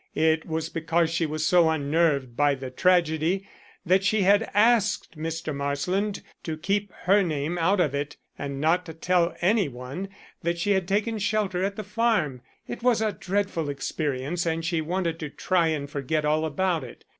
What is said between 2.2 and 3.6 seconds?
by the tragedy